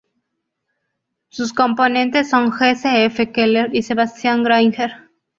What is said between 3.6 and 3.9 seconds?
y